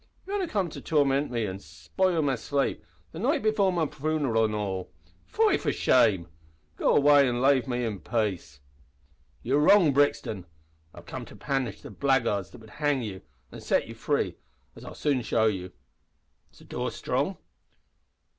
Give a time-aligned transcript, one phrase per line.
[0.25, 3.85] You've only just come to tormint me an' spile my slape the night before my
[3.85, 4.89] funeral.
[5.27, 6.27] Fie for shame!
[6.75, 8.59] Go away an' lave me in pace."
[9.43, 10.47] "You're wrong, Brixton;
[10.91, 14.37] I've come to punish the blackguards that would hang you, an' set you free,
[14.75, 15.71] as I'll soon show you.
[16.51, 17.37] Is the door strong?"